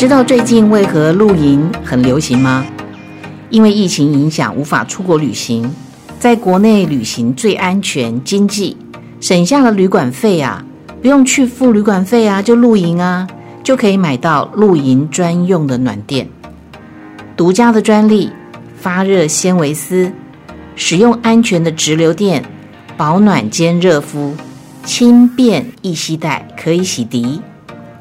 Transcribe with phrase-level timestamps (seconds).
[0.00, 2.64] 知道最近为何露营很流行吗？
[3.50, 5.70] 因为疫情影响，无法出国旅行，
[6.18, 8.78] 在国内旅行最安全、经济，
[9.20, 10.64] 省下了旅馆费啊，
[11.02, 13.28] 不用去付旅馆费啊，就露营啊，
[13.62, 16.26] 就可以买到露营专用的暖垫，
[17.36, 18.30] 独家的专利
[18.78, 20.10] 发热纤维丝，
[20.76, 22.42] 使用安全的直流电，
[22.96, 24.34] 保暖兼热敷，
[24.82, 27.40] 轻便易携带，可以洗涤。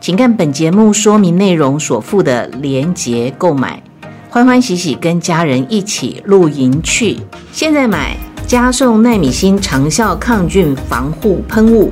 [0.10, 3.80] 请看本节目说明内容所附的连结购买，
[4.28, 7.16] 欢欢喜喜跟家人一起露营去。
[7.52, 8.18] 现在买
[8.48, 11.92] 加送奈米星长效抗菌防护喷雾，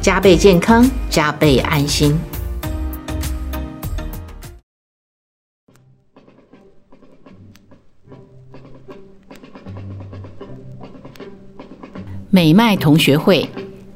[0.00, 2.18] 加倍健康，加倍安心。
[12.30, 13.46] 美麦同学会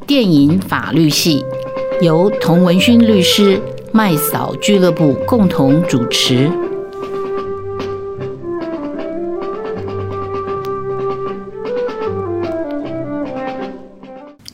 [0.06, 1.42] 电影法律系。
[2.01, 3.61] 由童文勋律师、
[3.93, 6.51] 麦嫂俱乐部共同主持。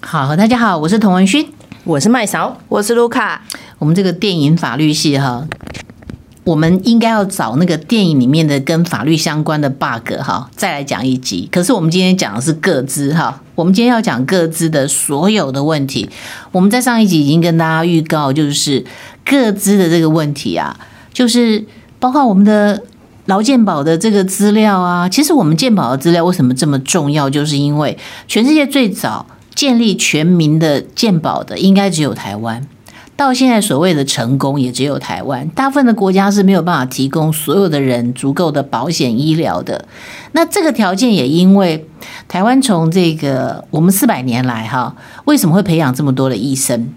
[0.00, 1.48] 好，大家好，我是童文勋，
[1.84, 3.42] 我是麦嫂，我是卢卡。
[3.78, 5.46] 我们这个电影法律系哈。
[6.44, 11.46] 我们应该要找那个电影里面的跟法律相关的 bug 哈，再来讲一集。
[11.52, 16.08] 可是我们今天讲的是个资哈，我们今天要讲个资的所有的问题。
[16.50, 18.84] 我们在上一集已经跟大家预告，就是
[19.24, 20.74] 个资的这个问题啊，
[21.12, 21.64] 就是
[21.98, 22.82] 包括我们的
[23.26, 25.06] 劳健保的这个资料啊。
[25.08, 27.28] 其实我们健保的资料为什么这么重要？
[27.28, 27.96] 就是因为
[28.26, 32.66] 全世界最早建立全民的健保的，应该只有台湾。
[33.20, 39.86] 到现在所谓的成功也只有台湾，大部分的国家是没有办法提供所有的人足够的保险医疗的。
[40.32, 41.86] 那这个条件也因为
[42.28, 44.96] 台湾从这个我们四百年来哈，
[45.26, 46.94] 为什么会培养这么多的医生？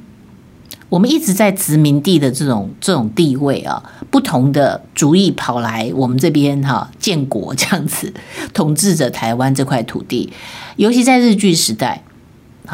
[0.87, 8.13] 我们一直在殖民地的这种这种地位啊，不同的族裔跑来我们这边哈建国这样子
[8.53, 10.31] 统治着台湾这块土地，
[10.77, 12.01] 尤其在日据时代。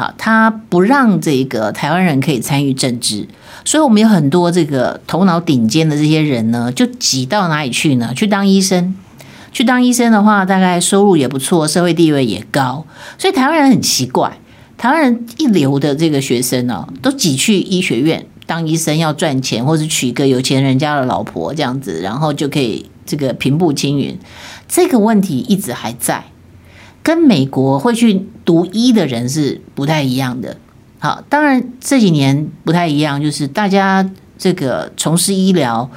[0.00, 3.28] 好，他不让这个台湾人可以参与政治，
[3.66, 8.10] 所以我们有很多这个头脑顶尖的这些人呢，就挤到哪里去呢？
[8.16, 8.94] 去当医生，
[9.52, 12.86] 去当医生的话，大概收入也不错，社会地位也高。
[13.18, 14.38] 所以台湾人很奇怪，
[14.78, 24.18] 台湾人一流的这个学生呢，都挤去医学院当医生，要赚钱，或是娶一个有钱人家的老婆这样子，然后就可以这个平步青云。
[24.66, 26.24] 这个问题一直还在。
[27.02, 30.56] 跟美国会去读医的人是不太一样的。
[30.98, 35.90] 好，当然这几年不太一样，就是大家这个从事医疗、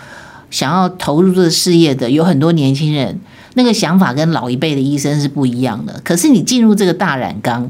[0.49, 3.19] 想要投入这个事业的，有很多年轻人，
[3.55, 5.99] 那个想法跟老一辈的医生是不一样的。
[6.05, 7.69] 可是你进入这个大染缸，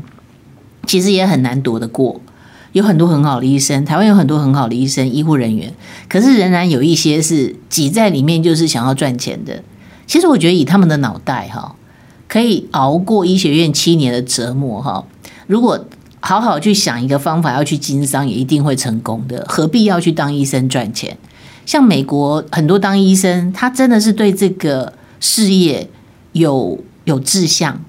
[0.86, 2.22] 其实也很难躲得过。
[2.74, 5.74] 有很多很好的医生，台湾有很多很好的医生、医护人员，
[6.10, 9.64] 可是仍然有一些是挤在里面，就是想要赚钱的。
[10.06, 11.76] 其实我觉得以他们的脑袋，哈。
[12.34, 15.06] 可以熬过医学院七年的折磨哈，
[15.46, 15.86] 如果
[16.20, 19.46] 好好去想一个方法要去经商，也一定会成功的。
[19.48, 21.16] 何必要去当医生赚钱？
[21.68, 25.88] 像美国很多当医生，他真的是对这个事业
[26.32, 27.80] 有有志向，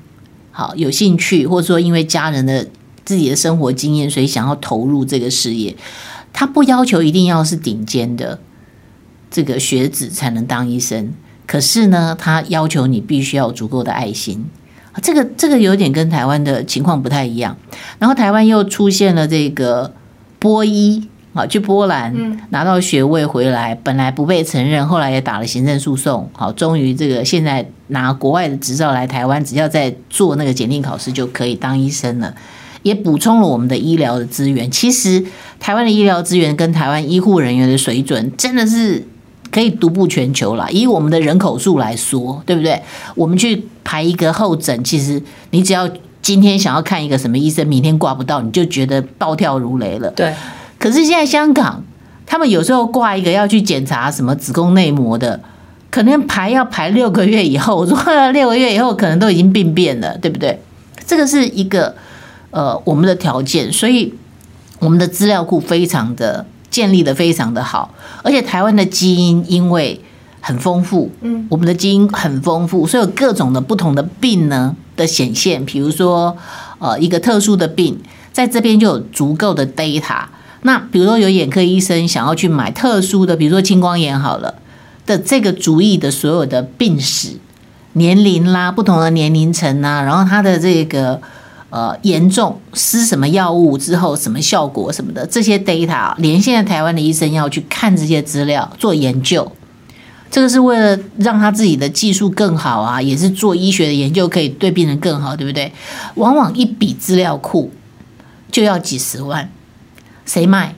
[0.51, 2.69] 好有兴趣，或者说因为家人的
[3.07, 5.75] 自己的生活经验，所以想要投入这个事业。
[6.35, 8.39] 他不要求一定要是顶尖的
[9.31, 11.15] 这个学子才能当医生。
[11.47, 14.45] 可是呢，他要求你必须要有足够的爱心，
[15.03, 17.57] 这个这个有点跟台湾的情况不太一样。
[17.99, 19.93] 然后台湾又出现了这个
[20.39, 32.35] 波医啊，去波兰拿到学位回来，本来不被承认，后来也打了行政诉讼，好，终于这个现在拿国外的执照来台湾，只要在做那个检定考试就可以当医生了，
[32.83, 34.71] 也补充了我们的医疗的资源。
[34.71, 35.25] 其实
[35.61, 39.07] 台湾的医疗资源跟台湾医护人员的水准真的是。
[39.55, 40.67] 可以独步全球了。
[40.73, 42.83] 以我们的人口数来说，对不对？
[43.15, 45.89] 我们去排一个候诊，其实你只要
[46.21, 50.11] 今天想要看一个什么医生，明天挂不到，你就觉得暴跳如雷了。
[50.11, 50.35] 对。
[50.77, 51.85] 可是现在香港，
[52.27, 55.39] 他们有时候挂一个要去检查什么子宫内膜的，
[55.89, 57.97] 可能排要排六个月以后，我说
[58.33, 60.61] 六个月以后可能都已经病变了，对不对？
[61.07, 61.95] 这个是一个
[62.51, 64.13] 呃我们的条件，所以
[64.81, 66.45] 我们的资料库非常的。
[66.75, 67.95] 建立的非常的好，
[68.25, 70.01] 而且台湾的基因因为
[70.41, 76.37] 很丰富，嗯，我们的基因很丰富，所以有各种的不同的病呢的显现，比如说
[76.81, 77.97] 呃一个特殊的病，
[78.33, 80.25] 在这边就有足够的 data。
[80.63, 84.53] 那比如说有眼科医生想要去买特殊的，比如说青光眼好了
[85.07, 87.37] 的这个族裔的所有的病史、
[87.93, 91.21] 年龄啦，不同的年龄层啊，然后他的这个。
[91.75, 99.51] 呃，严重施什么药物之后什么效果什么的这些 data，连现在台湾的医生要去看这些资料做研究，
[100.31, 105.73] 这个是为了让他自己的技术更好啊，也是做医学的研究，可以对病人更好，对不对？
[106.15, 107.73] 往往一笔资料库
[108.53, 109.51] 就要几十万，
[110.25, 110.77] 谁卖？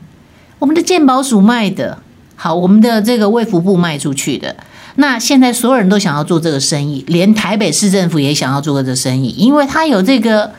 [0.59, 1.99] 我们的健保署卖的，
[2.37, 4.57] 好，我们的这个卫福部卖出去的。
[4.95, 10.51] 那现在所有人都想要做这个生意，连台北市政府也想要做这个生意，因为他有这个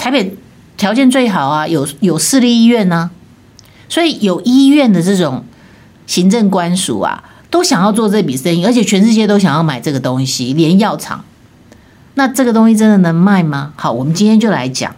[0.00, 0.34] 台北
[0.78, 3.10] 条件最好啊，有有私立医院呢、啊，
[3.90, 5.44] 所以有医院的这种
[6.06, 11.22] 行政官署啊，都想要做这笔生意，而且全世界都想要买这个东西，连药厂。
[12.14, 13.74] 那这个东西真的能卖吗？
[13.76, 14.96] 好，我们今天就来讲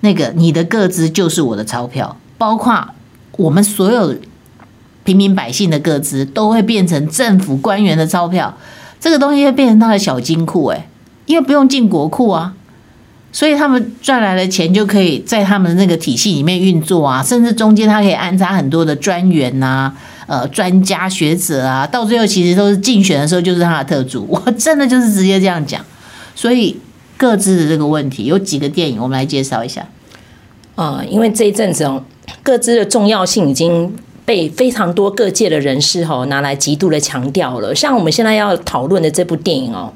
[0.00, 2.90] 那个你的个资就是我的钞票，包括
[3.38, 4.14] 我们所有。
[5.04, 8.56] 平民百姓的个资都会变成政府官员的钞票，
[9.00, 10.86] 这个东西会变成他的小金库，诶，
[11.26, 12.54] 因为不用进国库啊，
[13.32, 19.92] 所以他们赚来的钱就可以在他们的那个体系里面运作啊，甚至中间他可以安插很多的专员呐、
[20.26, 25.84] 呃，专家学者啊，到最后其实都是竞选的时候就是他的特助，我真的就是直接这样讲。
[26.34, 26.78] 所以
[27.16, 29.84] 各自的这个问题有几个电影，我们来介绍一下。
[30.74, 32.04] 呃，因为这一阵子哦，
[32.42, 33.92] 各自的重要性已经。
[34.24, 39.92] 被非常多各界的人士哦拿来极度的强调了，像我们现在要讨论的这部电影哦，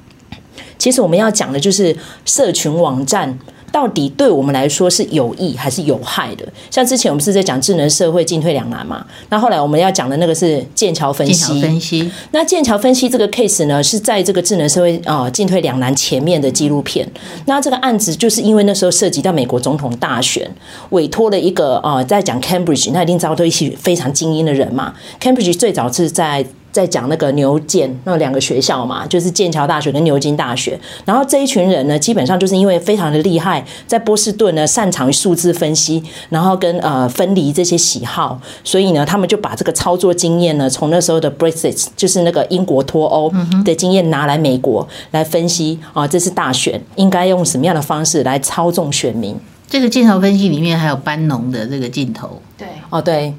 [0.79, 3.39] 其实我们要讲的就是社群网站。
[3.73, 6.47] 到底对我们来说是有益还是有害的？
[6.71, 11.35] 像之前我们是在讲智能社会进退两难嘛，那后来我们要讲的那个是剑桥分析。
[11.35, 12.11] 剑桥分析。
[12.31, 17.07] 那剑桥分析这个 case 呢，是在这个智能社会啊进退两难前面的纪录片。
[17.45, 20.49] 那这个案子就是因为那时候涉及到美国总统大选，
[20.91, 24.95] 委托了一个啊在讲 Cambridge，那一定招到一些非常精英的人嘛。
[25.21, 26.47] Cambridge 最早是在。
[26.77, 30.79] 在讲那个牛剑那两个学校嘛，就是剑桥大学跟牛津大学。
[31.07, 43.33] 然后这一群人呢，基本上就是因为非常的厉害，在波士顿呢擅长数字分析，然后跟呃分离这些喜好，所以呢，他们就把这个操作经验呢，从那时候的 Brexit，就是那个英国脱欧
[43.65, 49.35] 的经验拿来美国来分析啊，这次大选应该用什么样的方式来操纵选民。
[49.69, 53.33] 这个剑桥分析里面还有班农的这个镜头，对，哦对。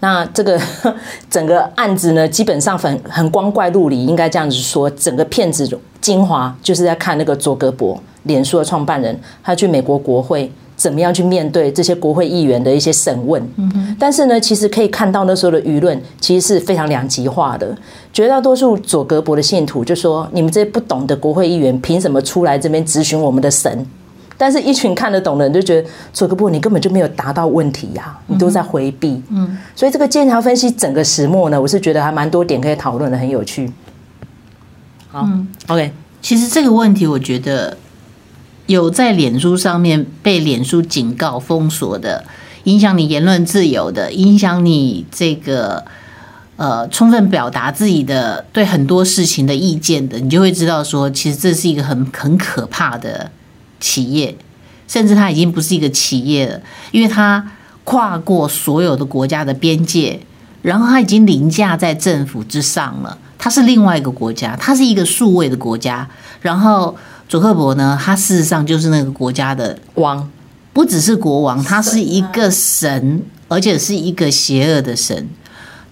[0.00, 0.60] 那这个
[1.30, 4.88] 整个案子呢，基本上很很光怪陆离，应该这样子说。
[4.90, 5.68] 整个片子
[6.00, 13.42] 精华就是在看那个佐格伯，脸书的创办人，他去美国国会怎么样去面对这些国会议员的一些审问。
[13.98, 17.74] 但是呢，其实可以看到那时候的舆论其实是非常两极化的。
[18.12, 23.84] 绝大多数佐格伯的信徒就说：“你们这些不懂的国会议员，凭什么出来这边质询我们的神？”
[24.38, 29.22] 但是，一群看得懂的人就觉得，佐格布你根本就没有答到问题呀、啊，你都在回避。
[29.30, 33.72] 嗯，所以这个剑桥分析整个始末呢，我是觉得还蛮多点可以讨论的，很有趣。
[35.08, 35.90] 好、嗯、，OK，
[36.20, 37.78] 其实这个问题，我觉得
[38.66, 42.22] 有在脸书上面被脸书警告封锁的，
[42.64, 45.82] 影响你言论自由的，影响你这个
[46.56, 53.30] 呃充分表达自己的对很多事情的意见的，你就会知道说，其实这是一个很很可怕的。
[53.80, 54.36] 企业，
[54.88, 56.60] 甚至它已经不是一个企业了，
[56.92, 57.52] 因为它
[57.84, 60.20] 跨过所有的国家的边界，
[60.62, 63.18] 然后它已经凌驾在政府之上了。
[63.38, 66.08] 它是另外一个国家，它是一个数位的国家。
[66.40, 66.96] 然后
[67.28, 70.28] 佐克伯呢，他事实上就是那个国家的王，
[70.72, 75.28] 不只是国王，他是一个神，而且是一个邪恶的神。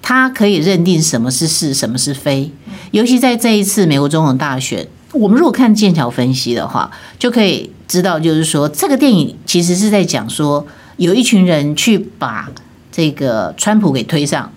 [0.03, 2.51] 他可以认定什么是是，什么是非。
[2.91, 4.89] 尤其在这一次美国总统大选。
[5.15, 10.67] 我们如果看剑桥分析的话，就可以知道，就是说这个电影其实是在讲说，
[10.97, 12.51] 有一群人去把
[12.91, 14.53] 这个川普给推上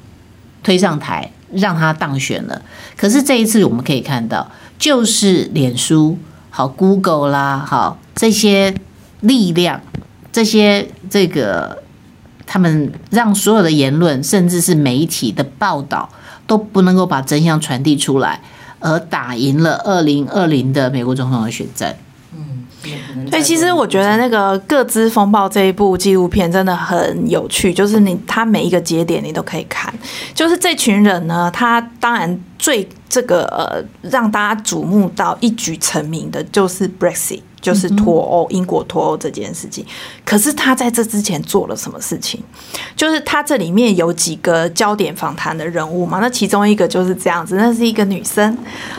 [0.64, 2.62] 推上台，让他当选了。
[2.96, 4.50] 可是这一次我们可以看到，
[4.80, 6.18] 就是脸书、
[6.50, 8.74] 好 Google 啦，好这些
[9.22, 9.82] 力量，
[10.32, 11.84] 这些这个
[12.48, 16.10] 他们让所有的言论，甚至是媒体的报道，
[16.48, 18.42] 都不能够把真相传递出来。
[18.80, 21.96] 而打赢了二零二零的美国总统的选战。
[22.34, 29.94] 嗯，对，其实我觉得那个《各自风暴》这一部纪录片真的很有趣，就是你他每一个节点你都可以看，
[30.34, 37.42] 就是这群人呢，他当然最这个呃让大家瞩目到一举成名的就是 Brexit。
[37.60, 39.86] 就是脱欧，英国脱欧这件事情。
[40.24, 42.42] 可是他在这之前做了什么事情？
[42.96, 46.20] 就是他这里面有几个焦点访谈的人物嘛？
[46.20, 48.58] 那其中一个就是这样子，那是一个女生。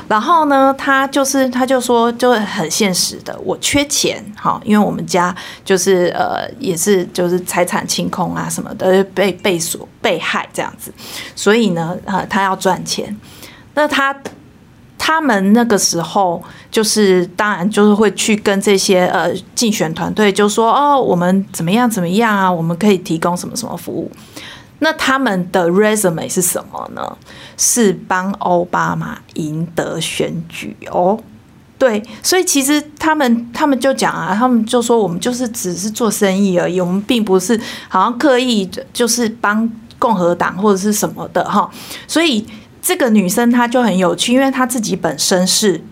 [0.09, 5.35] 然后呢，她就是，她就说，就很现实的，我缺钱，哈，因为我们家
[5.65, 10.93] 就是呃，也是就是财产清空啊什么的，被被所被害这样子。
[11.37, 13.17] 所以呢，呃，他要赚钱。
[13.75, 14.15] 那他。
[14.99, 24.11] 他们那个时候就是，当然就是会去跟这些呃竞选团队就说哦，我们怎么样怎么样啊，我们可以提供什么什么服务。
[24.81, 27.17] 那他们的 resume 是什么呢？
[27.57, 31.19] 是帮奥巴马赢得选举哦。
[31.77, 41.69] 对，所以其实他们他们就讲啊，他们就说我们就是只是做生意而已，我们并不是好像刻意就是帮共和党或者是什么的哈。
[42.07, 42.47] 所以
[42.89, 45.85] 这个女生她就很有趣，因为她自己本身是。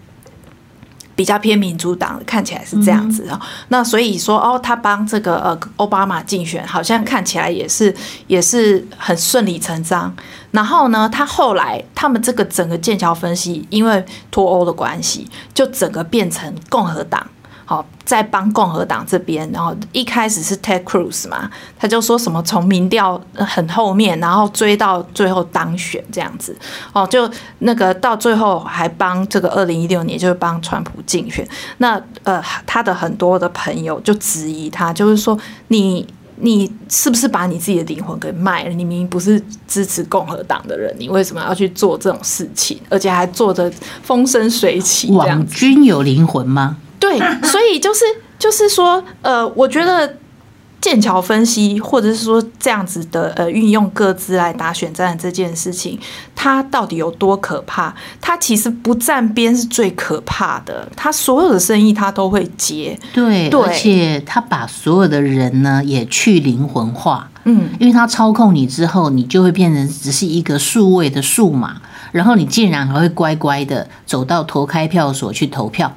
[1.15, 3.41] 比较偏民主党，看起来是这样子啊。
[3.41, 7.95] 嗯、那所以说，哦，她帮这个呃奥巴马竞选，好像看起来也是
[8.27, 10.15] 也是很顺理成章。
[10.51, 17.27] 然后呢，他后来他们这个整个剑桥分析，因为脱欧的关系，就整个变成共和党。
[18.07, 26.57] 在帮共和党这边，然后一开始是 Ted Cruz 嘛，他就说什么从民调很后面，然后追到最后当选这样子，
[26.93, 31.47] 哦，就那个到最后还帮这个二零一六年就是帮川普竞选，
[31.79, 35.37] 那呃他的很多的朋友就质疑他，就是说
[35.67, 38.71] 你你是不是把你自己的灵魂给卖了？
[38.71, 43.69] 你明明不是支持共和党的人，你为什么要去做这种事情，而且还做得
[44.05, 45.11] 风生水起？
[45.11, 46.77] 网军有灵魂吗？
[46.99, 48.05] 对， 所以就是
[48.39, 50.17] 就是说，呃，我觉得
[50.81, 55.99] 剑桥分析，或者是说这样子的，呃，运用各自来打选战这件事情，
[56.37, 57.93] 它到底有多可怕？
[58.21, 71.81] 它其实不站边是最可怕的，它所有的生意它都会接，对，对，而且它把所有的人呢也去灵魂化，嗯，因为它操控你之后，你就会变成只是一个数位的数码，
[72.13, 75.97] 然后你竟然还会乖乖的走到投开票所去投票。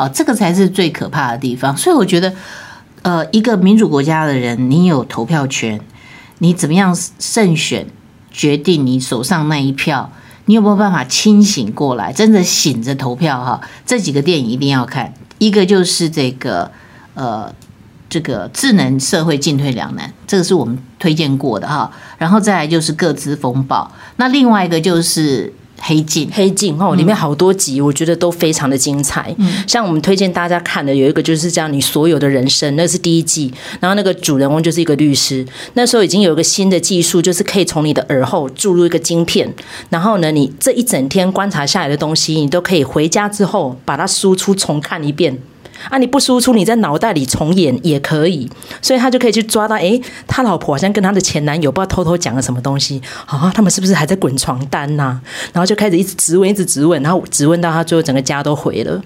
[0.00, 1.76] 好，这个才是最可怕的地方。
[1.76, 2.32] 所以我觉得，
[3.02, 5.78] 呃，一个民主国家的人，你有投票权，
[6.38, 7.86] 你怎么样胜选，
[8.30, 10.10] 决定你手上那一票，
[10.46, 13.44] 你有没有办法清醒过来，真的醒着投票？
[13.44, 15.12] 哈，这几个电影一定要看。
[15.36, 16.70] 一个就是这个，
[17.12, 17.54] 呃，
[18.08, 21.92] 这个智能社会进退两难，这个是我们推荐过的哈。
[22.16, 25.52] 然后再来就是各资风暴，那另外一个就是。
[25.80, 29.34] 黑镜，黑镜哦，里面好多集，我觉得都非常的精彩。
[29.38, 33.52] 嗯，像我们推荐大家看的有一个就是这样，你所有的人生，那是第一季。
[33.80, 39.52] 然后那个主人翁就是一个律师，那时候已经有一个新的技术，就是可以从你的耳后注入一个晶片，
[39.88, 45.38] 然后呢，你这一整天观察下来的东西，你都可以回家之后把它输出重看一遍。
[45.88, 45.98] 啊！
[45.98, 48.50] 你不输出，你在脑袋里重演也可以，
[48.82, 53.50] 所以他就可以去抓到，哎、他老婆好像跟他的前男友不知道偷偷讲了什么东西啊？
[53.54, 55.20] 他们是不是还在滚床单呐、
[55.52, 59.00] 然后就开始一直质问，一直质问，然后质问到他最后整个家都毁了。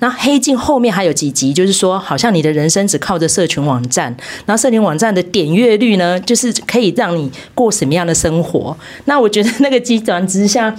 [0.00, 4.06] 那黑镜后面还有几集，就是说，好像你的人生只靠着社群网站，
[4.46, 8.76] 然后社群网站的点阅率呢，就是可以让你过什么样的生活？
[9.04, 10.74] 那我觉得那个机转之下。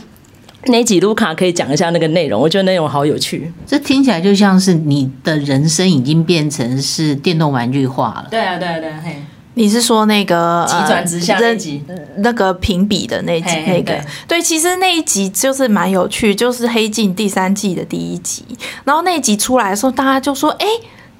[0.68, 2.40] 哪几卢卡可以讲一下那个内容？
[2.40, 3.52] 我觉得内容好有趣。
[3.66, 8.28] 这听起来就像是你的人生已经变成是电动玩具化了。
[8.30, 9.02] 对啊，对啊，对啊。
[9.04, 9.16] 嘿，
[9.56, 11.84] 你是说那个急转直下那集，
[12.18, 13.58] 那个评比的那集？
[13.66, 18.44] 那个对，对，其实那一集就是蛮有趣，就是《黑镜》第三季的第一集。
[18.84, 20.68] 然后那一集出来的时候，大家就说：“哎，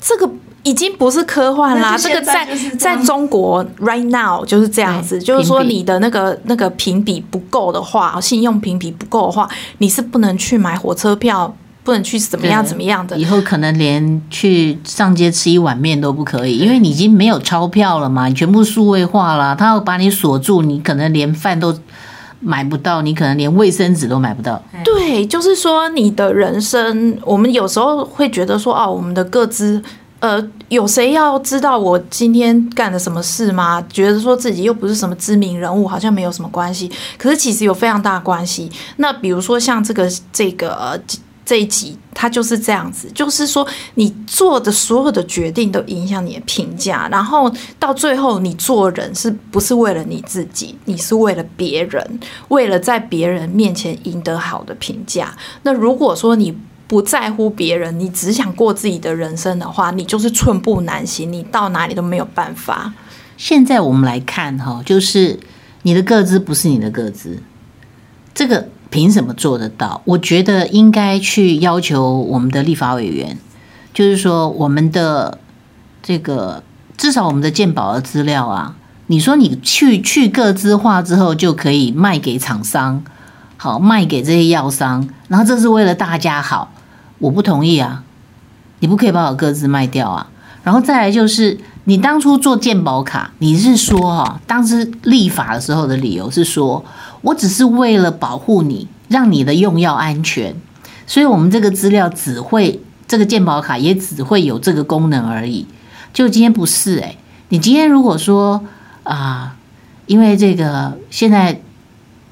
[0.02, 0.30] 这个。”
[0.64, 11.52] 已经不是科幻啦，这个在在中国 right now 就是这样子，就是说你的那个那个评比不够的话，信用评比不够的话，你是不能去买火车票，
[11.84, 13.18] 不能去怎么样怎么样的。
[13.18, 21.76] 以后可能连去上街吃一碗面都不可以，因为你已经没有钞票了嘛，你全部数位化了，他要把你锁住，你可能连饭都
[22.42, 24.62] 买不到，你可能连卫生纸都买不到。
[24.84, 29.82] 对，就是说你的人生，我们有时候会觉得说，哦，我们的各自。
[30.20, 33.84] 呃，有谁要知道我今天干了什么事吗？
[33.92, 36.92] 觉得说自己又不是什么知名人物，好像没有什么关系。
[37.18, 38.72] 可是其实有非常大的关系。
[38.98, 41.00] 那比如说像这个这个、呃、
[41.44, 50.76] 这一集，它就是这样子，就是说你做的所有的决定都影响你的评价，然后到最后你做人是不是为了你自己？
[50.86, 52.20] 你是为了别人，
[52.50, 55.36] 为了在别人面前赢得好的评价。
[55.64, 56.56] 那如果说你
[56.88, 62.94] 不在乎别人，你只想过自己的人生的话，你就是寸步难行，你到哪里都没有办法。
[63.38, 65.40] 现在我们来看哈，就是
[65.82, 67.42] 你的个资不是你的个资，
[68.34, 70.02] 这个凭什么做得到？
[70.06, 73.36] 我觉得应该去要求我们的立法委员，
[73.92, 75.40] 就是说我们的
[76.04, 76.62] 这个
[76.96, 78.76] 至少我们的健保的资料啊，
[79.08, 83.04] 你说你去去个资化之后就可以卖给厂商，
[83.58, 86.72] 好卖给这些药商，然后这是为了大家好。
[87.20, 88.04] 我不同意啊！
[88.80, 90.28] 你不可以把我个资卖掉啊！
[90.64, 96.84] 然后再来就是，你当初做健保卡，你是说哈，当时立法的时候的理由是说，
[97.22, 100.56] 我只是为了保护你，让你的用药安全，
[101.06, 105.66] 所以我们这个资料只会这个健保卡也只会有这个功能而已。
[106.14, 107.18] 就今天不是诶，
[107.50, 108.66] 你今天如果说
[109.04, 109.56] 啊，
[110.06, 111.62] 因为这个现在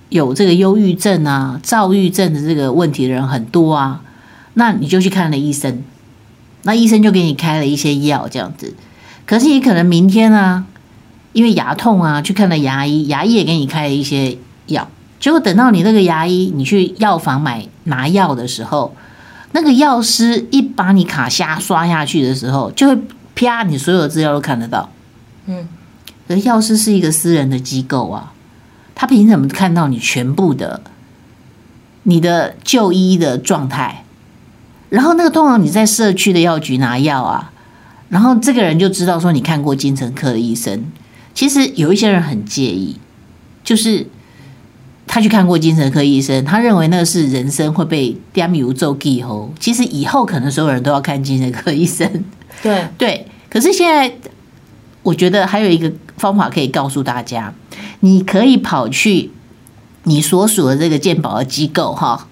[0.10, 4.01] 有这个忧郁症啊、躁郁症的这个问题的人很多啊，
[4.55, 5.84] 那你就去看了医生，
[6.63, 8.75] 那医生就给你开了一些药这样子。
[9.25, 10.65] 可是你可能明天啊，
[11.34, 14.38] 因为牙痛啊，去看了牙医，牙医也给你开了一些
[14.70, 18.96] 药，结果等到你那个牙医，你去药房买拿药的时候，
[19.52, 23.02] 那个药师一把你卡下刷下去的时候，就会
[23.36, 24.90] 啪，你所有的资料都看得到。
[25.48, 25.68] 嗯，
[26.28, 28.32] 可是药师是一个私人的机构啊，
[28.96, 30.82] 他凭什么看到你全部的
[32.04, 34.06] 你的就医的状态？
[34.90, 37.52] 然后那个通常你在社区的药局拿药啊，
[38.10, 40.86] 然后这个人就知道说你看过精神科的医生。
[41.34, 42.98] 其实有一些人很介意，
[43.64, 44.08] 就是。
[45.12, 52.08] 他去看过精神科医生，他认为那是人生会被颠油咒记后，其实以后可能所有人都要看精神科医生。
[52.62, 54.16] 对 对，可是现在
[55.01, 57.51] 我觉得还有一个方法可以告诉大家，
[58.01, 59.32] 你可以跑去
[60.04, 62.28] 你所属的这个健保的机构哈，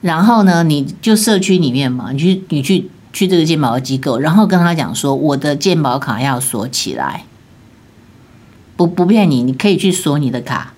[0.00, 7.24] 然后呢，你就社区里面嘛，你去你去去这个健保的机构，然后跟他讲说，我的健保卡要锁起来，
[8.76, 10.73] 不不骗你，你可以去锁你的卡。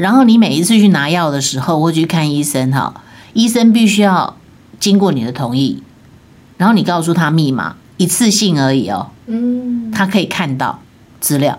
[0.00, 3.02] 然后你每一次去拿药的时候，或去看医生哈，
[3.34, 4.34] 医生必须要
[4.78, 5.82] 经过你的同意，
[6.56, 10.80] 然后你告诉他密码，一次性而已哦，嗯，他可以看到
[11.20, 11.58] 资料，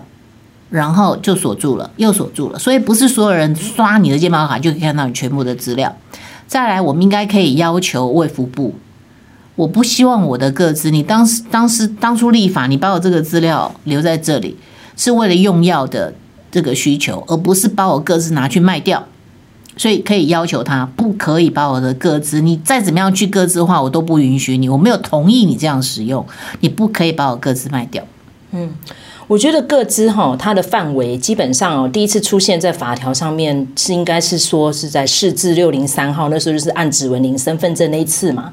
[0.70, 2.58] 然后就锁住了，又锁住了。
[2.58, 5.94] 所以不是所有人刷你的健保卡就可以看到你全部的资料。
[6.48, 8.74] 再来，我们应该可以要求卫福部，
[9.54, 14.56] 我不希望我的个资，你当时当时当初立法，你把我这个资料留在这里，
[14.96, 16.14] 是为了用药的。
[16.52, 19.04] 这个需求，而不是把我个资拿去卖掉，
[19.76, 26.24] 所以可以要求他不可以把我的个资，你再怎么样去个资化，我都不允许你，我没有同意你这样使用，
[26.60, 28.04] 你不可以把我个资卖掉。
[28.50, 28.70] 嗯，
[29.26, 38.52] 我觉得个资哈，它的范围基本上哦，第一次出现在法条上面是应该是说是在四字六零三号，那时候就是按指纹领身份证那一次嘛。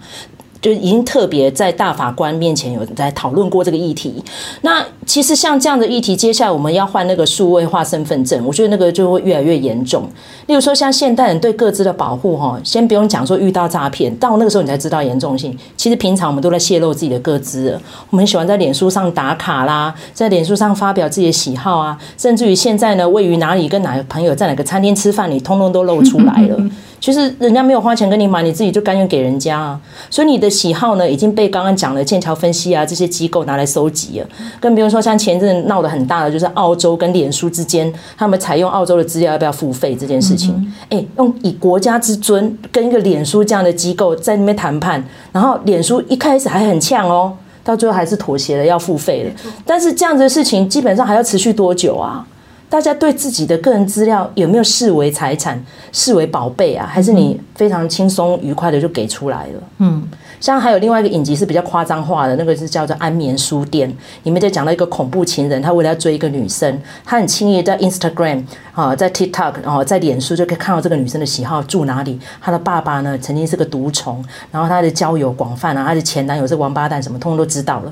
[0.61, 4.23] 就已经特别在大法官面前有在讨论过这个议题。
[4.61, 10.03] 那其实像这样的议题，接下来我们要换那个数位化身份证，我觉得那个就会越来越严重。
[10.47, 15.57] 例如说，像现代人对各自的保护，哈，先不用讲说遇到诈骗，到那个时候你才知道严重性。
[15.77, 26.57] 其实平常我们都在泄露自己的个资，我们喜欢在脸书上打卡啦，在脸书上发表自己的喜好啊，甚至于现在呢，位于哪里跟哪个朋友在哪个餐厅吃饭，你通通都露出来了。
[26.99, 29.79] 其实人家没有花钱跟你买，你自己就甘愿给人家啊。
[30.09, 34.27] 所以你的喜好呢，已经被刚刚讲的剑桥分析啊这些机构拿来收集了。
[34.59, 40.73] 更不用说像前阵闹得很大的，就是澳洲跟脸书之间，他们采用澳洲的资料要不要付费这件事情。
[40.89, 47.33] 哎，用以国家之尊跟一个脸书这样的机构在那边谈判，然后脸书一开始还很呛哦，
[47.63, 49.31] 到最后还是妥协了要付费了。
[49.65, 52.25] 但是这样子的事情基本上还要持续多久啊？
[52.69, 55.59] 大家对自己的个人资料有没有视为财产、
[55.91, 56.85] 视为宝贝啊？
[56.87, 59.63] 还是你非常轻松愉快的就给出来了？
[59.79, 60.07] 嗯，
[60.39, 63.89] 像还有另外一个影集是比较夸张化的，那个是叫做《安眠书店》，
[64.21, 72.19] 里面就讲到一个恐怖情人，他为了要追一个女生，他很轻易在 Instagram 啊，在 TikTok，然后在脸书就可以看到这个女生的喜好住哪里。
[72.39, 77.91] 她的爸爸呢，曾经是个毒虫，然后她的交友广泛啊，她的前男友是王八蛋，什么通通都知道了。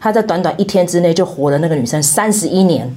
[0.00, 2.90] 他在短短一天之内就活了那个女生三十一年。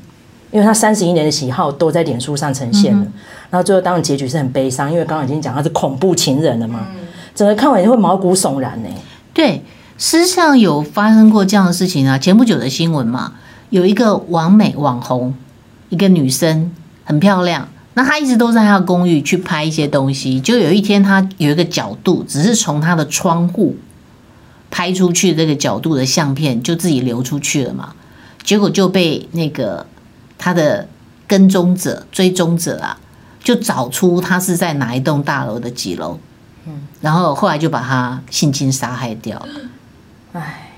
[0.50, 3.06] 因为他三十一年的喜好都在脸书上呈现了，
[3.50, 6.88] 然后最后当然结局是很悲伤，因为刚刚已经讲他是恐怖情人了嘛，
[7.36, 8.90] 整个看完就会毛骨悚然呢。
[9.34, 9.62] 对，
[9.98, 13.34] 事实上有发生过这样的事情啊，前不久的新闻嘛，
[13.72, 15.36] 有一个网美网红，
[15.90, 16.72] 一个女生
[17.04, 23.76] 很漂亮，那她一直都在她的公寓去拍一些东西，就有一天她有一个角度，只是从她的窗户
[24.72, 27.94] 拍出去这个角度的相片，就自己流出去了嘛，
[28.44, 29.86] 结果就被那个。
[30.38, 30.88] 他的
[31.28, 32.98] 跟踪者、追踪者啊，
[33.44, 36.18] 就找出他是在哪一栋大楼的几楼，
[36.66, 39.48] 嗯，然后后来就把他性侵杀害掉了。
[40.34, 40.70] 唉，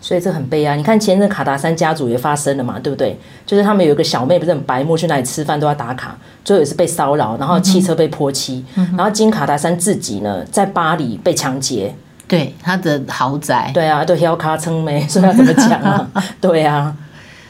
[0.00, 0.76] 所以这很悲哀。
[0.76, 3.18] 你看前阵卡达山家族也发生了嘛，对不对？
[3.46, 11.94] 就是他们有一个小妹不是很白目，去那里吃饭都要打卡，最后也是被骚扰，然后汽车被泼漆，嗯、然后金卡达山自己呢在巴黎被抢劫，
[12.26, 16.10] 对他的豪宅，对啊，都要卡称没，所以要怎么讲啊？
[16.40, 16.94] 对啊，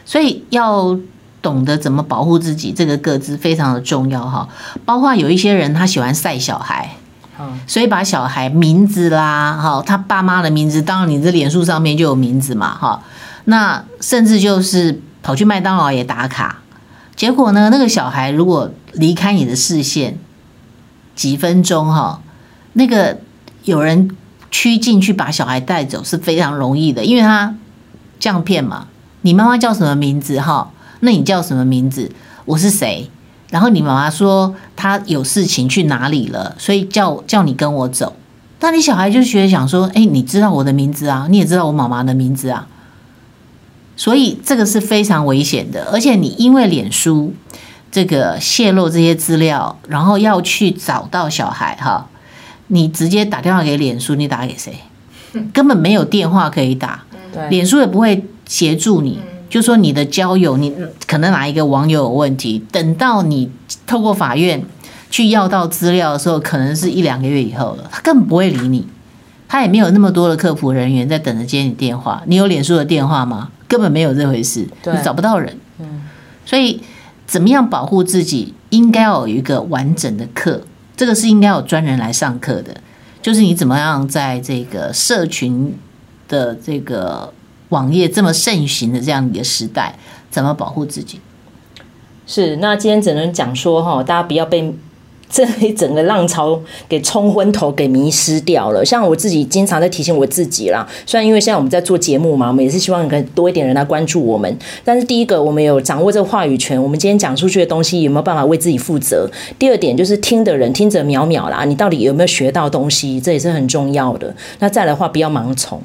[0.04, 0.98] 所以要。
[1.40, 4.48] 懂得怎么保护自己，这个各自非常的重要哈。
[4.85, 6.96] 包括有一些人他喜欢晒小孩，
[7.66, 13.03] 所以把小孩名字啦，哈，他爸妈的名字，当然你这脸书上面就有名字嘛，哈。
[13.44, 16.59] 那甚至就是跑去麦当劳也打卡，
[17.14, 20.18] 结果呢，那个小孩如果离开你的视线
[21.14, 22.20] 几分钟哈，
[22.74, 23.18] 那个
[23.64, 24.11] 有人
[24.51, 27.55] 趋近去把小孩带走是非常容易的，因为他
[28.18, 28.88] 这样骗嘛，
[29.22, 30.70] 你妈妈叫什么名字哈？
[31.00, 32.11] 那你叫什么名字？
[32.44, 33.11] 我是谁？
[33.50, 38.14] 然后你妈妈说她有事情去哪里了，所以叫叫你跟我走。
[38.61, 42.66] 那你小孩就学想说，哎，你知道我的名字啊，你也知道我妈妈的名字啊，
[43.96, 45.88] 所以这个是非常危险的。
[45.92, 47.32] 而且你因为脸书
[47.90, 52.08] 这个泄露这些资料，然后要去找到小孩哈，
[52.66, 54.80] 你直接打电话给脸书，你打给谁？
[55.54, 57.04] 根本没有电话可以打，
[57.48, 59.20] 脸书也不会协助你。
[59.50, 60.74] 就说你的交友，你
[61.06, 63.50] 可能哪一个网友有问题，等到你
[63.87, 64.62] 透过法院
[65.11, 68.87] 去要到资料的时候，可能是一两个月以后了，他根本不会理你，
[69.48, 72.22] 他也没有那么多的客服人员在等着接你电话。
[72.26, 73.50] 你有脸书的电话吗？
[73.66, 75.56] 根本没有这回事，你找不到人。
[76.44, 76.82] 所以
[77.26, 80.61] 怎么样保护自己，应该要有一个完整的课，
[80.94, 82.76] 这个是应该有专人来上课的。
[83.22, 85.74] 就是你怎么样在这个社群
[86.28, 87.32] 的这个。
[87.70, 89.94] 网页这么盛行的这样一个时代，
[90.31, 91.20] 怎么保护自己？
[92.26, 94.74] 是，那今天只能讲说哈，大家不要被
[95.31, 98.85] 这一整个浪潮给冲昏头，给迷失掉了。
[98.85, 104.59] 像我自己经常在提醒我自己啦，虽然因为现在我们在做节目嘛，我们也是希望可以多一点人来关注我们。
[104.85, 109.31] 但是第一个，我们有掌握这个话语权，我们今天讲出去的东西有没有办法为自己负责？
[109.59, 113.20] 第二点就是听的人听者渺渺啦，你到底有没有学到东西？
[113.20, 114.35] 这也是很重要的。
[114.59, 115.83] 那再来的话，不要盲从。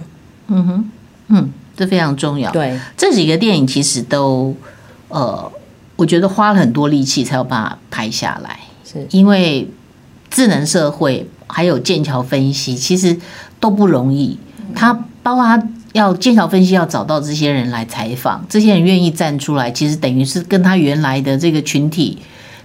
[0.48, 0.92] 嗯哼，
[1.30, 1.54] 嗯。
[1.76, 2.52] 这非常重要。
[2.52, 4.56] 对，这几个电影其实都，
[5.10, 5.52] 呃，
[5.96, 8.60] 我觉得花了很多力气才有办法拍下来。
[8.86, 9.68] 是因为
[10.30, 13.18] 智能社会还有剑桥分析，其实
[13.60, 14.38] 都不容易。
[14.76, 22.20] 他包括他要剑桥分析要找到这些人来采访，这些人愿意站出来，其实等于是跟他原来的这个群体，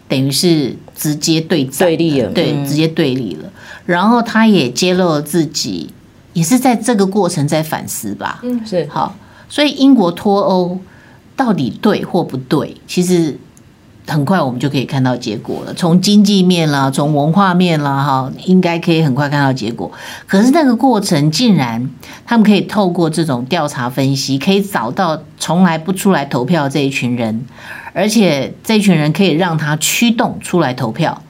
[0.06, 3.50] 等于是直接对战对立了，对，直接对立了。
[3.86, 5.88] 然后他也揭露了自己。
[6.38, 9.12] 也是在这个过程在反思吧，嗯，是好，
[9.48, 10.78] 所以英国脱欧
[11.34, 12.76] 到底对或不对？
[12.86, 13.36] 其实
[14.06, 15.74] 很快我们就可以看到结果了。
[15.74, 19.90] 从经济面啦，从文化面啦，哈，应该可以很快看到结果。
[20.28, 21.90] 可是那个过程竟然
[22.24, 27.44] 他们可以透过这种调查分析，可以找到从来不出来投票这一群人，
[27.92, 31.20] 而且这一群人可以让他驱动出来投票，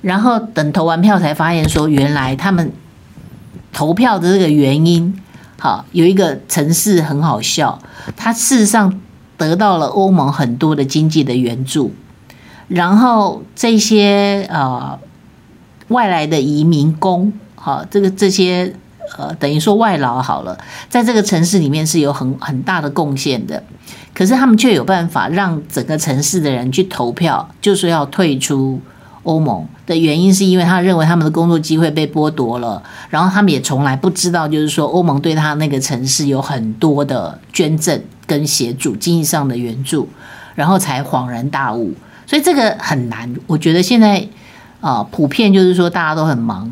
[0.00, 2.70] 然后等投完票才发现说，原来他们。
[3.74, 5.20] 投票的这个原因，
[5.58, 7.78] 好，有一个城市很好笑，
[8.16, 9.00] 它事实上
[9.36, 11.92] 得到了欧盟很多的经济的援助，
[12.68, 14.98] 然后这些呃
[15.88, 18.74] 外来的移民工，好，这个这些
[19.18, 20.56] 呃等于说外劳好了，
[20.88, 23.62] 在这个城市里面是有很很大的贡献的，
[24.14, 28.80] 可是他们却有办法让整个城市的人去投票，就是要退出。
[29.24, 40.08] 欧盟的原因是因为他认为他们的工作机会被剥夺了，然后他们也从来不知道，就是说欧盟对他那个城市有很多的捐赠跟协助，经济上的援助，
[40.54, 41.92] 然后才恍然大悟。
[42.26, 44.26] 所以这个很难，我觉得现在
[44.80, 46.70] 啊，普遍就是说大家都很忙，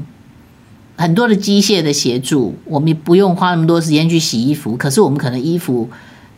[0.96, 5.88] 很多的机械的协助，我们不用花那么多时间去洗衣服，可是我们可能衣服。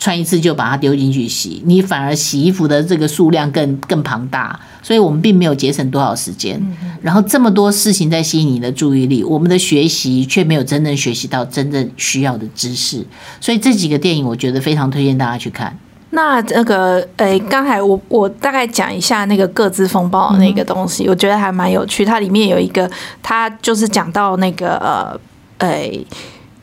[0.04, 6.60] 穿一次就把它丢进去洗，你反而洗衣服的这个数量更更庞大，所以我们并没有节省多少时间。
[7.00, 13.02] 然后这么多事情在吸引你的注意力，我们的学习却没有真正学习到真正需要的知识。
[13.40, 15.74] 所以这几个电影，我觉得非常推荐大家去看。
[16.10, 22.04] 那那个，诶、欸，刚才我我大概讲一下那个各自风暴的那个东西，我觉得还蛮有趣。
[22.04, 22.90] 它里面有一个，
[23.22, 25.18] 它就是讲到那个呃，
[25.66, 26.06] 诶、欸。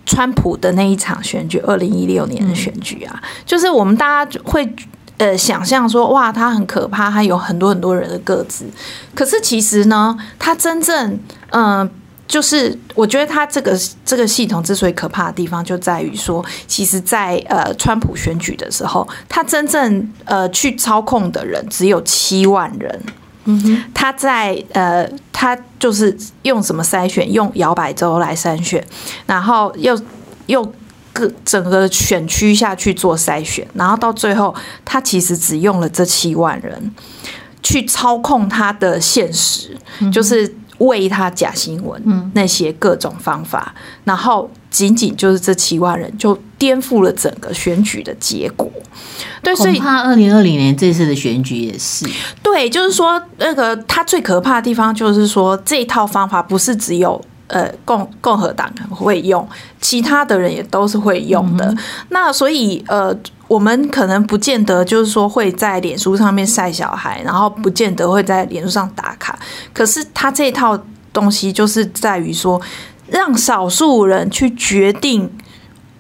[0.06, 4.68] 川普的那一场选举，二零一六年的选举啊，就是我们大家会
[5.18, 8.66] 呃想象说，哇，他很可怕，他有很多很多人的个子。
[9.14, 11.90] 可是其实呢，他真正嗯、呃，
[12.28, 23.02] 就是我觉得他这个这个系统之所以可怕的地方，就在于说，其实在呃川普选举的时候，他真正呃去操控的人只有七万人。
[23.46, 27.32] 嗯哼，他在呃，他就是用什么筛选？
[27.32, 28.86] 用摇摆州来筛选，
[29.26, 30.00] 然后又
[30.48, 30.74] 又
[31.14, 34.54] 各整个选区下去做筛选，然后到最后，
[34.86, 36.94] 他其实只用了这七万人
[37.64, 39.78] 去操控他的现实，
[40.12, 40.56] 就是。
[40.82, 48.68] 为他假新闻，那些各种方法，嗯、然后仅仅就是这七万人就颠覆了整个选举的结果。
[49.44, 52.10] 对，所以恐怕二零二零年这次的选举也是。
[52.42, 59.48] 对，就是说那个他最可怕的地方就是说这一套方法不是只有呃共共和党会用，
[59.80, 61.66] 其他的人也都是会用的。
[61.66, 61.78] 嗯、
[62.10, 63.16] 那所以呃。
[63.52, 69.38] 我们可能不见得就是说会在脸书上面晒小孩，然后不见得会在脸书上打卡。
[69.74, 70.82] 可是他这套
[71.12, 72.62] 东西就是在于说，
[73.12, 75.30] 让少数人去决定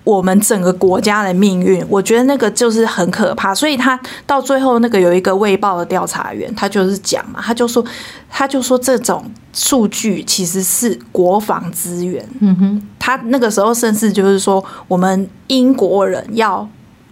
[0.04, 3.54] 我们整个国家的命运，我觉得那个就是很可怕。
[3.54, 7.86] 所以他到最后那个有一个卫报的调查员，他就是讲嘛，他就说，
[8.28, 12.28] 他就说这种数据其实是国防资源。
[12.39, 16.67] 嗯哼，他那个时候甚至就是说，我们英国人要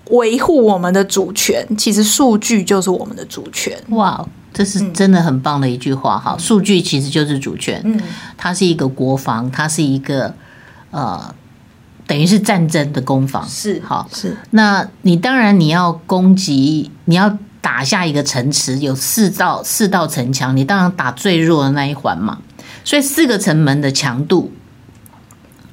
[0.10, 3.78] 维护我们的主权，其实数据就是我们的主权。
[3.90, 4.26] 哇，
[4.60, 6.36] 这是真的很棒的一句话哈！
[6.38, 7.82] 嗯、数据其实就是主权。
[7.86, 7.98] 嗯，
[8.36, 10.36] 它是一个国防，它是一个
[10.92, 11.34] 呃。
[12.06, 22.40] 等于是战争的攻防是好是，那你当然你要攻击，你要打下一个城池，有四道四道城墙，你当然打最弱的那一环嘛。
[22.84, 24.52] 所以四个城门的强度，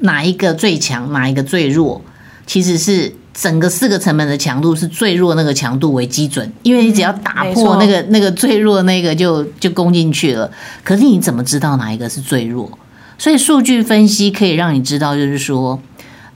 [0.00, 2.02] 哪一个最强，哪一个最弱，
[2.44, 10.50] 其实是整个四个城门的强度是最弱那个强度为基准，因为你只要打破那个那个最弱那个就就攻进去了。
[10.82, 12.70] 可是你怎么知道哪一个是最弱？
[13.18, 15.78] 所以数据分析可以让你知道，就是说。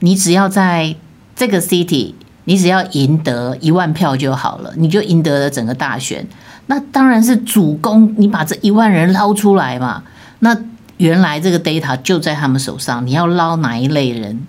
[0.03, 0.95] 你只要在
[1.35, 6.27] 这个 city，你只要赢得一万票就好了，你就赢得了整个大选。
[6.65, 10.01] 那当然是主攻，你把这一万人捞出来嘛。
[10.39, 10.57] 那
[10.97, 14.41] 原来这个 data 就在他们手上，你要捞哪一类人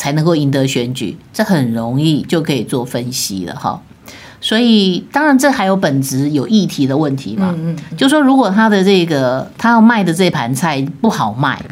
[0.00, 3.82] 才能够赢得选举，这很容易就可以做分析了哈。
[4.40, 7.52] 所以当然这还有本质有议题的问题嘛。
[7.58, 7.96] 嗯嗯。
[7.98, 11.62] 就说如果他的这个他要卖的这盘菜不好卖。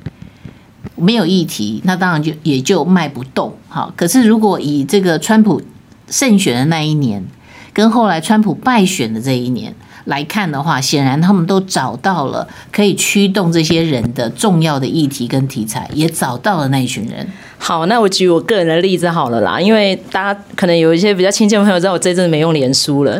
[1.01, 3.55] 没有议题，那当然就也就卖不动。
[3.69, 5.62] 好，可是如果以这个川普
[6.11, 7.25] 胜选的那一年，
[7.73, 9.73] 跟后来川普败选的这一年
[10.07, 17.29] 来看的话，显然他们都找到了可以驱动这些人的重要的议题跟题材，也找到了那一群人。
[17.61, 23.12] 好，那我举我个人的例子好了啦，因为大家可能有一些比较亲近的朋友知道我这阵子没用脸书了，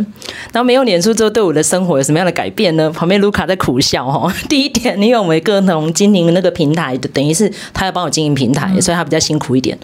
[0.53, 2.89] 然后没用脸书之后对我的生活有什么样的改变呢？
[2.95, 4.33] 旁边卢卡在苦笑哈。
[4.49, 9.77] 第一点，因为我们共同经营那个平台，等于是他要帮我经营平台，所以他比较辛苦一点。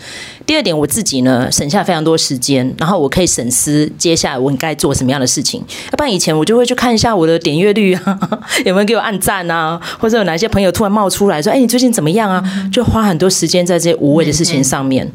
[0.46, 5.60] 第二点，我自己呢省下非常多时间，然后我可以省思接下来我应该做什么样的事情。
[5.90, 8.18] 要不然以前我就会去看一下我的点阅率啊，
[8.64, 12.42] 有没有给我按赞啊，或者有哪些朋友突然冒出来说，哎，你最近怎么样啊？
[12.72, 14.62] 就花很多时间在这些无谓的事情。
[14.64, 15.06] 上面，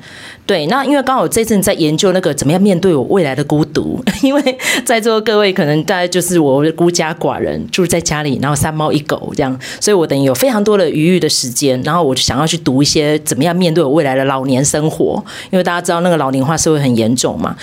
[0.45, 17.55] 对，那因为刚好这阵在研究那个怎么样面对我未来的孤独， 因为在座各位可能大概就是我孤家寡人住在家里，然后三猫一狗这样，所以我等于有非常多的余裕的时间，然后我就想要去读一些怎么样面对我未来的老年生活，因为大家知道那个老龄化社会很严重嘛，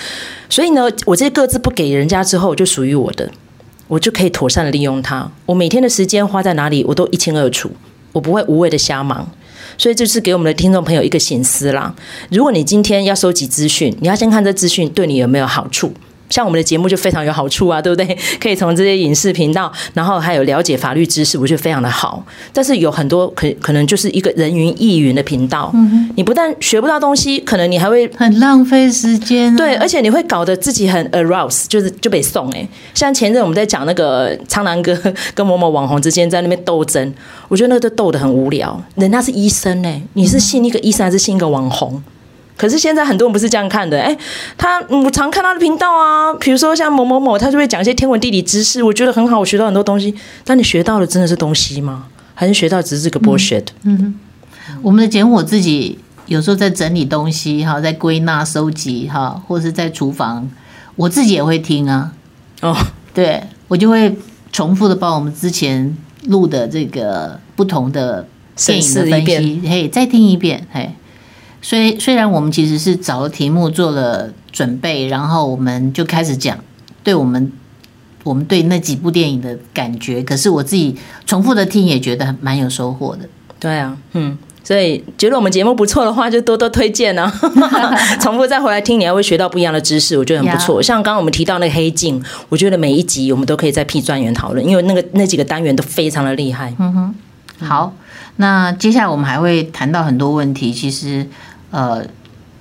[0.49, 3.29] 所以呢，我这些各自不给人家之后就属于我的，
[3.87, 7.71] 我就可以妥善的利用它，我每天的时间花在哪里，我都一清二楚，
[8.11, 9.25] 我不会无谓的瞎忙。
[9.77, 11.93] 所以这是给我们的听众朋友一个醒思啦。
[12.29, 15.93] 如果你今天要收集资讯，你要先看这资讯对你有没有好处。
[16.29, 18.17] 像我们的节目就非常有好处啊， 对不对？
[18.39, 22.23] 可以从这些影视频道，然后还有了解法律知识，我觉得非常的好。
[22.53, 25.73] 但是有很多可可能就是一个人云亦云的频道，
[26.15, 29.57] 你不但学不到东西，可能你还会很浪费时间啊。
[29.57, 32.67] 对，而且你会搞得自己很 arouse，就是就被送哎。
[32.93, 34.97] 像前阵我们在讲那个苍蓝鸽
[35.33, 37.13] 跟某某网红之间在那边斗争，
[37.47, 38.81] 我觉得那个都斗得很无聊。
[38.95, 42.01] 人家是医生哎，你是信一个医生还是信一个网红？
[42.57, 44.17] 可是现在很多人不是这样看的，哎，
[44.57, 50.13] 他我常看他的频道啊，比如说像某某某，他就会讲一些天文地理知识，我觉得很好，我学到很多东西。
[50.43, 52.07] 但你学到的真的是东西吗？
[52.33, 53.65] 还是学到只是个 bullshit？
[53.83, 60.49] 嗯哼，我们的节目我自己有时候在整理东西哈，在归纳收集哈，或者是在厨房，
[60.95, 62.11] 我自己也会听啊。
[62.61, 62.75] 哦，
[63.13, 64.17] 对，我就会
[64.51, 70.91] 重复的把我们之前录的这个不同的电影的分析，嘿，再听一遍，嘿。
[71.61, 76.57] 虽虽然我们其实是找了题目做了准备，然后我们就开始讲，
[77.03, 77.51] 对我们
[78.23, 83.27] 我们对那几部电影的感觉，可是我自己重复的听也觉得蛮有收获的。
[83.59, 87.31] 对啊，嗯，所以觉得我们节目不错的话，就多多推荐啊，
[88.21, 90.81] 重复再回来听，你还会学到不一样的知识，我觉得很不错。
[90.81, 96.73] 像刚刚我们提到那个黑镜，我觉得每一集我们都可以再批专员讨论，因为那个那几个单元都非常的厉害。
[96.77, 97.15] 嗯哼，
[97.65, 97.93] 好，
[98.35, 101.25] 那接下来我们还会谈到很多问题，其实。
[101.71, 102.05] 呃，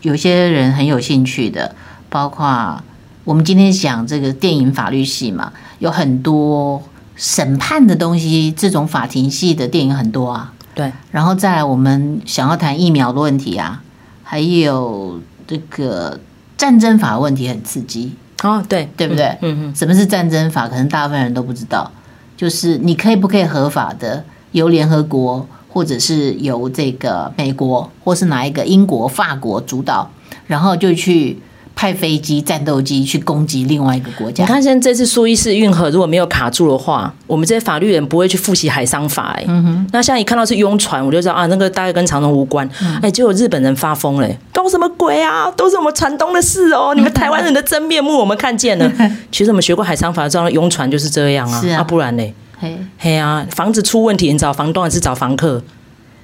[0.03, 1.75] 有些人很有兴趣的，
[2.09, 2.83] 包括
[3.25, 6.83] 我们今天讲这个电影法律系嘛，有很多
[7.15, 10.53] 审判的东西，这种法庭系的电影很多啊。
[10.75, 13.83] 对，然后再来我们想要谈疫苗的问题啊，
[14.23, 16.19] 还有这个
[16.57, 19.27] 战争法问题很刺激哦，对，对不对？
[19.41, 19.75] 嗯嗯。
[19.75, 20.69] 什么是战争法？
[20.69, 21.91] 可能大部分人都不知道，
[22.37, 25.49] 就是你可以不可以合法的由联合国。
[25.77, 30.11] 或者是由这个美国，或是哪一个英国、法国主导，
[30.47, 31.37] 然后就去
[31.75, 34.43] 派飞机、战斗机去攻击另外一个国家。
[34.45, 39.43] 你看，现在这次苏伊士运河如果没有卡住的话，我们这些法律人不会去复习海商法、欸。
[39.43, 42.67] 哎、嗯，那现在一看到是拥船，我就知道啊，那个大概跟长荣无关。
[42.69, 45.53] 哎、嗯欸，结果日本人发疯了、欸，搞什么鬼啊？
[45.59, 46.95] 都是我们船东的事哦、喔！
[46.95, 48.91] 你们台湾人的真面目我们看见了。
[49.31, 51.61] 其实我们学过海商法，知道拥船就是这样啊。
[51.61, 52.35] 是啊，啊不然呢？
[52.59, 55.63] 嘿，嘿啊，房子出问题，你找房东还是找房客？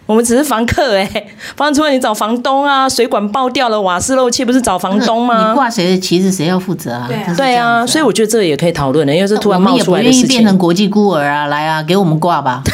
[0.04, 5.48] 我们只是房客哎、欸， 房子出问题找房东啊，水管爆掉了，瓦斯漏气不是找房东吗？
[5.50, 7.06] 你挂谁的旗子，谁要负责啊？
[7.08, 10.12] 对啊，对啊，所以我觉得这个也可以讨论的，因为是突然冒出来的事情。
[10.12, 12.62] 我们也不愿意变成国际孤儿啊，来啊，给我们挂吧。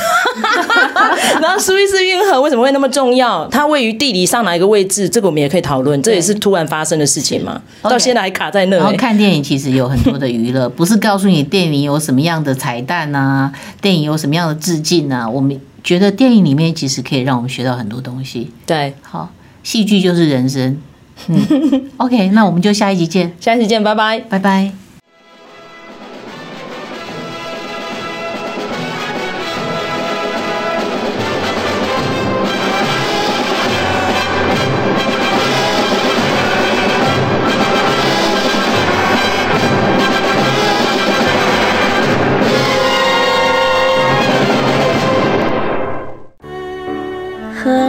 [1.40, 3.46] 然后苏伊士运河为什么会那么重要？
[3.48, 5.08] 它位于地理上哪一个位置？
[5.08, 6.00] 这个我们也可以讨论。
[6.02, 7.60] 这也是突然发生的事情嘛？
[7.82, 8.80] 到现在还卡在那、欸。
[8.80, 15.60] 然后看电影其实有很多的娱乐，不是告诉你电影有什么样的彩蛋啊，电影有什么样的致敬啊，我们。
[15.88, 18.50] 觉得电影里面其实可以让我们学到很多东西。
[18.66, 20.76] 对，好，戏剧就是人生。
[21.28, 24.87] 嗯，OK，那我们就下一集见， 下一集见，拜拜，拜拜。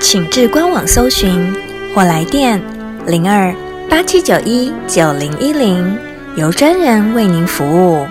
[0.00, 1.54] 请至官网搜寻
[1.94, 2.60] 或来电
[3.06, 3.54] 零二
[3.90, 5.96] 八七九一九零一零，
[6.36, 8.06] 由专人为您服务。